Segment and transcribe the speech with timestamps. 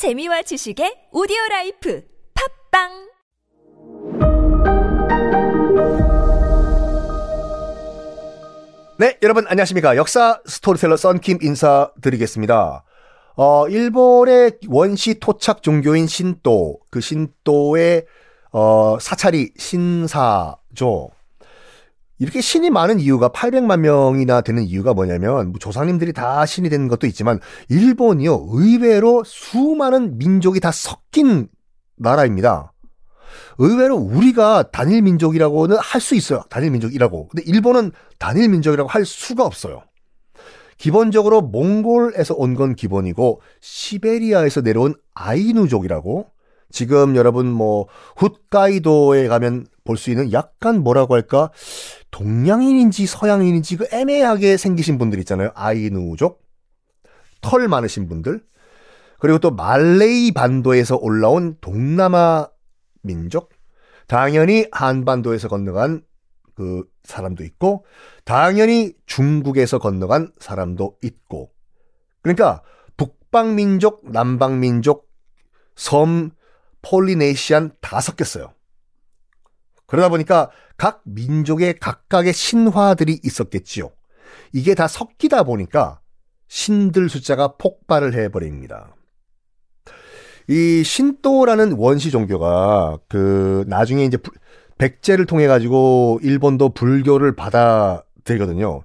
[0.00, 2.88] 재미와 지식의 오디오 라이프 팟빵
[8.98, 9.98] 네, 여러분 안녕하십니까.
[9.98, 12.82] 역사 스토리텔러 썬킴 인사드리겠습니다.
[13.36, 18.06] 어, 일본의 원시 토착 종교인 신도, 그 신도의
[18.52, 21.10] 어, 사찰이 신사죠.
[22.20, 27.06] 이렇게 신이 많은 이유가 800만 명이나 되는 이유가 뭐냐면 뭐 조상님들이 다 신이 되는 것도
[27.06, 31.48] 있지만 일본이요 의외로 수많은 민족이 다 섞인
[31.96, 32.72] 나라입니다.
[33.58, 36.42] 의외로 우리가 단일 민족이라고는 할 수 있어요.
[36.50, 37.28] 단일 민족이라고.
[37.28, 39.82] 근데 일본은 단일 민족이라고 할 수가 없어요.
[40.76, 46.26] 기본적으로 몽골에서 온 건 기본이고 시베리아에서 내려온 아이누족이라고
[46.70, 51.50] 지금 여러분 뭐 훗가이도에 가면 볼 수 있는 약간 뭐라고 할까
[52.10, 55.50] 동양인인지 서양인인지 그 애매하게 생기신 분들 있잖아요.
[55.54, 56.42] 아이누족
[57.40, 58.44] 털 많으신 분들
[59.18, 62.48] 그리고 또 말레이 반도에서 올라온 동남아
[63.02, 63.50] 민족
[64.06, 66.02] 당연히 한반도에서 건너간
[66.54, 67.84] 그 사람도 있고
[68.24, 71.52] 당연히 중국에서 건너간 사람도 있고
[72.22, 72.62] 그러니까
[72.96, 75.08] 북방 민족, 남방 민족,
[75.74, 76.32] 섬,
[76.82, 78.52] 폴리네시안 다 섞였어요.
[79.90, 83.90] 그러다 보니까 각 민족의 각각의 신화들이 있었겠지요.
[84.52, 86.00] 이게 다 섞이다 보니까
[86.46, 88.94] 신들 숫자가 폭발을 해버립니다.
[90.48, 94.16] 이 신도라는 원시 종교가 그 나중에 이제
[94.78, 98.84] 백제를 통해 가지고 일본도 불교를 받아들이거든요.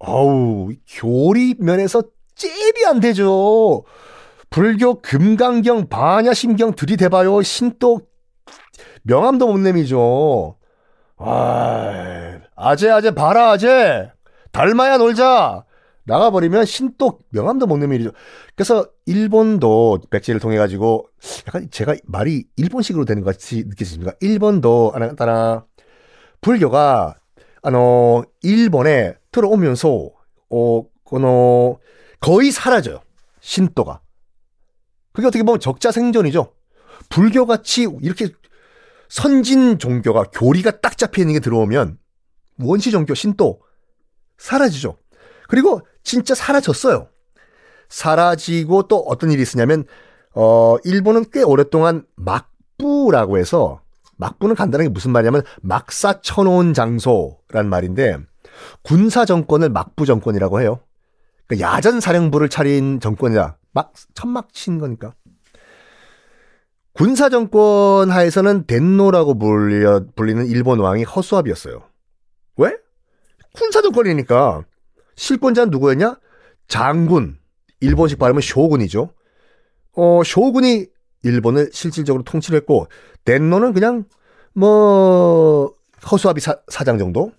[0.00, 2.02] 어우 교리 면에서
[2.34, 3.84] 잽이 안 되죠.
[4.50, 7.42] 불교 금강경 반야심경 들이대봐요.
[7.42, 8.00] 신도
[9.02, 10.56] 명함도 못 내미죠.
[11.16, 14.10] 아, 아재 아재 봐라 아재
[14.52, 15.64] 닮아야 놀자.
[16.06, 18.10] 나가버리면 신도 명함도 못 내밀이죠.
[18.54, 21.08] 그래서 일본도 백제를 통해 가지고
[21.46, 24.12] 약간 제가 말이 일본식으로 되는 것 같이 느껴집니까?
[24.20, 25.64] 일본도 하나 따라
[26.42, 27.16] 불교가
[27.62, 30.10] 아노 일본에 들어오면서
[30.50, 30.82] 어
[32.20, 33.00] 거의 사라져요.
[33.40, 34.00] 신도가.
[35.12, 36.53] 그게 어떻게 보면 적자 생존이죠.
[37.08, 38.28] 불교같이 이렇게
[39.08, 41.98] 선진 종교가 교리가 딱 잡혀 있는 게 들어오면
[42.58, 43.60] 원시 종교 신도
[44.38, 44.96] 사라지죠.
[45.48, 47.08] 그리고 진짜 사라졌어요.
[47.88, 49.84] 사라지고 또 어떤 일이 있으냐면
[50.34, 53.80] 어 일본은 꽤 오랫동안 막부라고 해서
[54.16, 58.18] 막부는 간단하게 무슨 말이냐면 막사 쳐놓은 장소란 말인데
[58.82, 60.80] 군사 정권을 막부 정권이라고 해요.
[61.46, 63.58] 그러니까 야전 사령부를 차린 정권이다.
[63.72, 65.14] 막 천막 친 거니까.
[66.94, 71.82] 군사 정권 하에서는 덴노라고 불려, 불리는 일본 왕이 허수아비였어요.
[72.56, 72.76] 왜?
[73.52, 74.64] 군사 정권이니까
[75.16, 76.18] 실권자는 누구였냐?
[76.68, 77.38] 장군.
[77.80, 79.10] 일본식 발음은 쇼군이죠.
[79.96, 80.86] 어, 쇼군이
[81.24, 82.86] 일본을 실질적으로 통치를 했고,
[83.24, 84.04] 덴노는 그냥,
[84.52, 85.74] 뭐,
[86.10, 87.32] 허수아비 사, 사장 정도?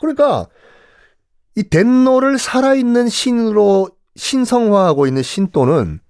[0.00, 0.46] 그러니까,
[1.54, 6.00] 이 덴노를 살아있는 신으로 신성화하고 있는 신도는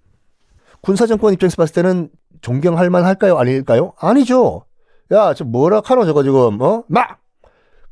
[0.81, 2.11] 군사 정권 입장에서 봤을 때는
[2.41, 3.39] 존경할 만할까요?
[3.39, 3.93] 아닐까요?
[3.99, 4.65] 아니죠.
[5.13, 6.85] 야, 저 뭐라 카노 저거 지금, 어?
[6.89, 7.21] 막!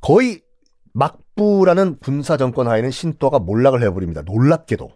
[0.01, 0.43] 거의
[0.93, 4.23] 막부라는 군사 정권 하에는 신도가 몰락을 해버립니다.
[4.23, 4.91] 놀랍게도.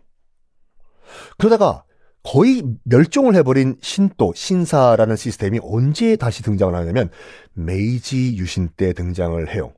[1.39, 1.85] 그러다가
[2.23, 7.11] 거의 멸종을 해버린 신도, 신사라는 시스템이 언제 다시 등장을 하냐면
[7.55, 9.73] 메이지 유신 때 등장을 해요.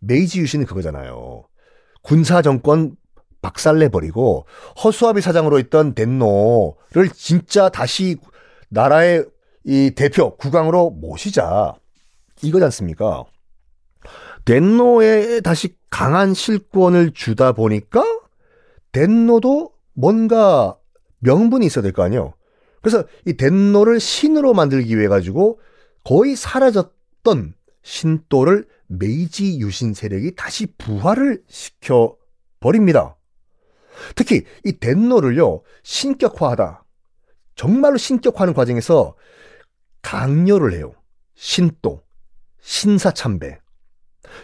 [0.00, 1.44] 메이지 유신은 그거잖아요.
[2.02, 2.96] 군사 정권
[3.42, 4.46] 박살내버리고
[4.82, 8.16] 허수아비 사장으로 있던 덴노를 진짜 다시
[8.68, 9.24] 나라의
[9.64, 11.74] 이 대표 국왕으로 모시자
[12.42, 13.24] 이거지 않습니까?
[14.44, 18.02] 덴노에 다시 강한 실권을 주다 보니까
[18.92, 20.76] 덴노도 뭔가
[21.20, 22.34] 명분이 있어야 될 거 아니에요.
[22.80, 25.58] 그래서 이 덴노를 신으로 만들기 위해 가지고
[26.04, 32.16] 거의 사라졌던 신도를 메이지 유신 세력이 다시 부활을 시켜
[32.60, 33.16] 버립니다.
[34.14, 36.84] 특히 이 덴노를요 신격화하다.
[37.58, 39.16] 정말로 신격화하는 과정에서
[40.02, 40.92] 강요를 해요.
[41.34, 42.00] 신도,
[42.60, 43.58] 신사참배.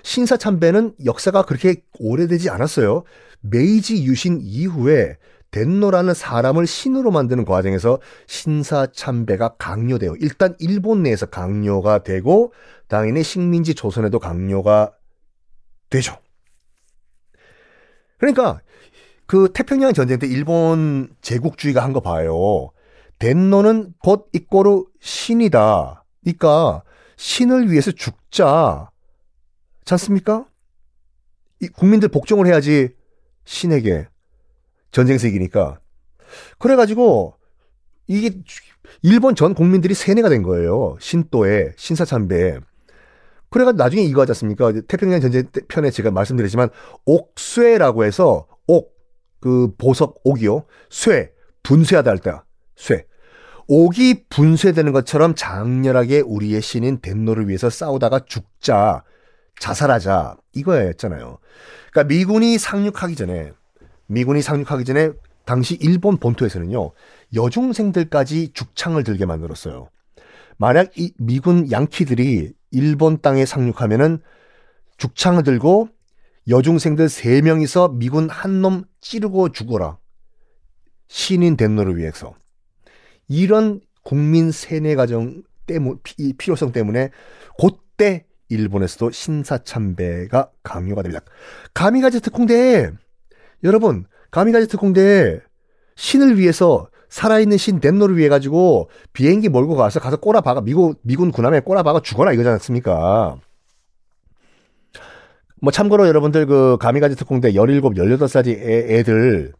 [0.02, 3.04] 신사참배는 역사가 그렇게 오래되지 않았어요.
[3.40, 5.16] 메이지 유신 이후에
[5.52, 10.16] 덴노라는 사람을 신으로 만드는 과정에서 신사참배가 강요돼요.
[10.18, 12.52] 일단 일본 내에서 강요가 되고
[12.88, 14.92] 당연히 식민지 조선에도 강요가
[15.88, 16.16] 되죠.
[18.18, 18.60] 그러니까
[19.26, 22.72] 그 태평양 전쟁 때 일본 제국주의가 한 거 봐요.
[23.18, 26.04] 덴노는 곧 이꼬르 신이다.
[26.22, 26.82] 그러니까
[27.16, 28.90] 신을 위해서 죽자.
[29.90, 30.46] 않습니까?
[31.74, 32.90] 국민들 복종을 해야지
[33.44, 34.08] 신에게
[34.90, 35.80] 전쟁색이니까.
[36.58, 37.34] 그래가지고
[38.06, 38.30] 이게
[39.02, 40.96] 일본 전 국민들이 세뇌가 된 거예요.
[41.00, 42.58] 신도에 신사참배에.
[43.50, 44.72] 그래가지고 나중에 이거 하지 않습니까?
[44.88, 46.70] 태평양 전쟁 편에 제가 말씀드렸지만
[47.04, 48.94] 옥쇠라고 해서 옥
[49.44, 50.64] 그 보석 옥이요.
[50.88, 51.30] 쇠
[51.62, 52.32] 분쇄하다 할 때
[52.76, 53.06] 쇠.
[53.66, 59.04] 옥이 분쇄되는 것처럼 장렬하게 우리의 신인 덴노를 위해서 싸우다가 죽자
[59.58, 61.38] 자살하자 이거였잖아요.
[61.90, 63.52] 그러니까 미군이 상륙하기 전에
[64.06, 65.10] 미군이 상륙하기 전에
[65.46, 66.92] 당시 일본 본토에서는요
[67.34, 69.88] 여중생들까지 죽창을 들게 만들었어요.
[70.56, 74.20] 만약 이 미군 양키들이 일본 땅에 상륙하면은
[74.98, 75.88] 죽창을 들고
[76.48, 79.98] 여중생들 세 명이서 미군 한 놈 찌르고 죽어라.
[81.08, 82.34] 신인 덴노를 위해서.
[83.28, 85.98] 이런 국민 세뇌 과정 때문,
[86.38, 87.10] 필요성 때문에
[87.58, 91.24] 그때 일본에서도 신사참배가 강요가 됩니다.
[91.72, 92.90] 가미가제 특공대
[93.62, 95.40] 여러분 가미가제 특공대
[95.96, 101.60] 신을 위해서 살아있는 신 덴노를 위해 가지고 비행기 몰고 가서 가서 꼬라박아 미국 미군 군함에
[101.60, 103.38] 꼬라박아 죽어라 이거지 않습니까?
[105.60, 109.52] 뭐 참고로 여러분들 그 가미가제 특공대 17, 18살짜리 애, 애들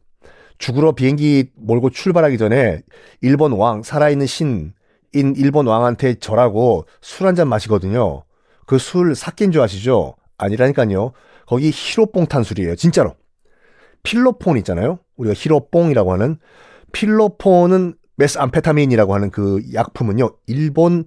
[0.59, 2.81] 죽으러 비행기 몰고 출발하기 전에
[3.21, 4.73] 일본 왕 살아있는 신인
[5.15, 8.25] 일본 왕한테 절하고 술 한 잔 마시거든요.
[8.67, 10.17] 그 술 삭힌 줄 아시죠?
[10.39, 11.13] 아니라니까요.
[11.47, 12.77] 거기 히로뽕 탄 술이에요.
[12.77, 13.15] 진짜로.
[14.03, 14.99] 필로폰 있잖아요.
[15.17, 16.39] 우리가 히로뽕이라고 하는
[16.93, 20.37] 필로폰은 메스암페타민이라고 하는 그 약품은요.
[20.47, 21.05] 일본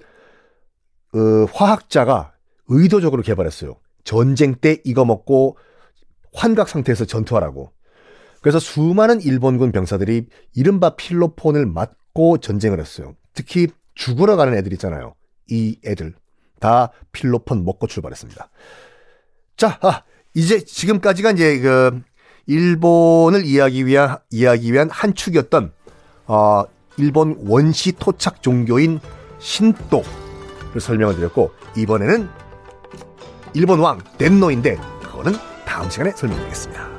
[1.14, 1.20] 어,
[1.54, 2.34] 화학자가
[2.68, 3.76] 의도적으로 개발했어요.
[4.04, 5.58] 전쟁 때 이거 먹고
[6.34, 7.72] 환각 상태에서 전투하라고.
[8.48, 13.14] 그래서 수많은 일본군 병사들이 이른바 필로폰을 맞고 전쟁을 했어요.
[13.34, 15.16] 특히 죽으러 가는 애들 있잖아요.
[15.50, 16.14] 이 애들
[16.62, 18.50] 다 필로폰 먹고 출발했습니다.
[19.58, 20.04] 자, 아,
[20.34, 22.02] 이제 지금까지가 이제 그
[22.46, 25.74] 일본을 이해하기 위한 이해하기 위한 한 축이었던
[26.28, 26.64] 어,
[26.96, 29.02] 일본 원시 토착 종교인
[29.40, 30.06] 신도를
[30.80, 32.30] 설명을 드렸고 이번에는
[33.56, 35.34] 일본 왕 덴노인데 그거는
[35.66, 36.97] 다음 시간에 설명드리겠습니다.